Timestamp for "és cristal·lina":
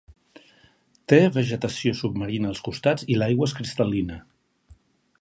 3.51-4.21